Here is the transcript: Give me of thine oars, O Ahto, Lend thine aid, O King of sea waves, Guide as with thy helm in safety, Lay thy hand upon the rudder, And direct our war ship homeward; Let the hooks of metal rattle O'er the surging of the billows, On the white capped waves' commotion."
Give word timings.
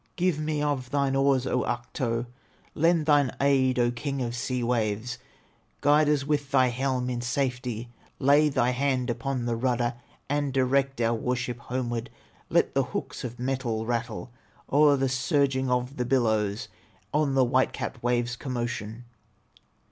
Give 0.15 0.39
me 0.39 0.63
of 0.63 0.89
thine 0.89 1.15
oars, 1.15 1.45
O 1.45 1.61
Ahto, 1.61 2.25
Lend 2.73 3.05
thine 3.05 3.29
aid, 3.39 3.77
O 3.77 3.91
King 3.91 4.23
of 4.23 4.33
sea 4.35 4.63
waves, 4.63 5.19
Guide 5.81 6.09
as 6.09 6.25
with 6.25 6.49
thy 6.49 6.69
helm 6.69 7.07
in 7.07 7.21
safety, 7.21 7.87
Lay 8.17 8.49
thy 8.49 8.71
hand 8.71 9.11
upon 9.11 9.45
the 9.45 9.55
rudder, 9.55 9.93
And 10.27 10.53
direct 10.53 10.99
our 11.01 11.13
war 11.13 11.35
ship 11.35 11.59
homeward; 11.59 12.09
Let 12.49 12.73
the 12.73 12.81
hooks 12.85 13.23
of 13.23 13.37
metal 13.37 13.85
rattle 13.85 14.31
O'er 14.73 14.97
the 14.97 15.07
surging 15.07 15.69
of 15.69 15.97
the 15.97 16.05
billows, 16.05 16.67
On 17.13 17.35
the 17.35 17.45
white 17.45 17.71
capped 17.71 18.01
waves' 18.01 18.35
commotion." 18.35 19.03